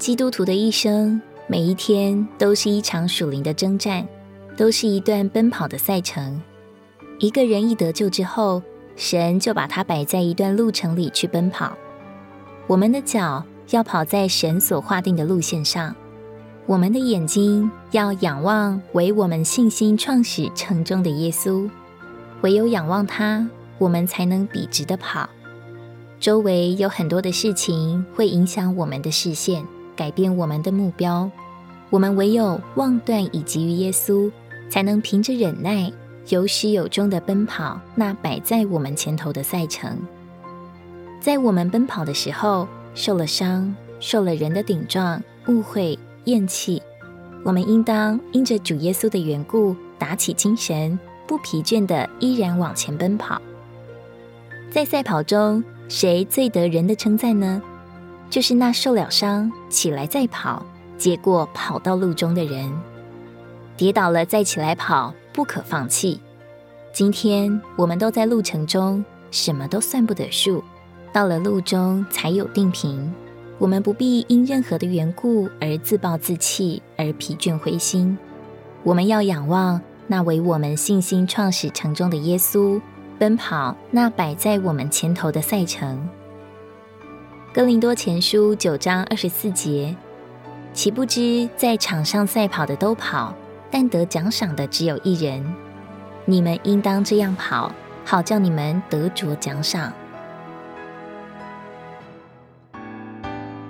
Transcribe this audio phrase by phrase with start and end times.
[0.00, 4.08] 基督徒的一生，每一天都是一场属灵的征战，
[4.56, 6.40] 都是一段奔跑的赛程。
[7.18, 8.62] 一个人一得救之后，
[8.96, 11.76] 神就把他摆在一段路程里去奔跑。
[12.66, 15.94] 我们的脚要跑在神所划定的路线上，
[16.64, 21.68] 我们的眼睛要仰望为我们信心创始成终的耶稣。
[22.40, 25.28] 唯有仰望他，我们才能笔直地跑。
[26.18, 29.62] 周围有很多的事情会影响我们的视线，
[30.00, 31.30] 改变我们的目标。
[31.90, 34.32] 我们唯有望断以及于耶稣，
[34.70, 35.92] 才能凭着忍耐，
[36.30, 39.98] 有始有终的奔跑那摆在我们前头的赛程。
[41.20, 46.80] 在我们奔跑的时候，受了伤，受了人的顶撞、误会、厌弃，
[47.44, 50.98] 我们应当因着主耶稣的缘故，打起精神。
[51.26, 53.40] 不疲倦的依然往前奔跑。
[54.70, 57.60] 在赛跑中，谁最得人的称赞呢？
[58.30, 60.64] 就是那受了伤起来再跑，
[60.96, 62.72] 结果跑到路中的人。
[63.76, 66.20] 跌倒了再起来跑，不可放弃。
[66.92, 70.62] 今天我们都在路程中，什么都算不得数，
[71.12, 73.12] 到了路中才有定评。
[73.58, 78.16] 我们不必因任何的缘故而自暴自弃，而疲倦灰心。
[78.84, 79.80] 我们要仰望。
[80.06, 82.80] 那为我们信心创始成终的耶稣，
[83.16, 86.08] 奔跑那摆在我们前头的赛程。
[87.52, 89.92] 哥林多前书九章二十四节，
[90.72, 93.34] 岂不知在场上赛跑的都跑，
[93.68, 95.44] 但得奖赏的只有一人。
[96.26, 97.72] 你们应当这样跑，
[98.04, 99.92] 好叫你们得着奖赏。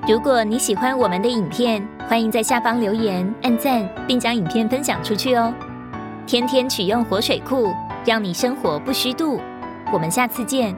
[0.06, 5.54] 如果你喜欢我们的影片，欢迎在下方留言、按赞，并将影片分享出去哦。
[6.26, 7.72] 天天取用活水库，
[8.04, 9.40] 让你生活不虚度。
[9.90, 10.76] 我们下次见。